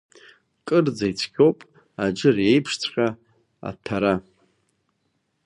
[0.67, 1.57] Кырӡа ицәгьоуп,
[2.03, 3.07] Аџыр еиԥшҵәҟьа
[3.69, 4.15] аҭәара.